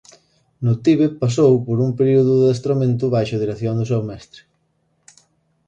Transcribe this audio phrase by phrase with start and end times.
[0.65, 4.41] No Tíbet pasou por un período de adestramento baixo a dirección do seu mestre.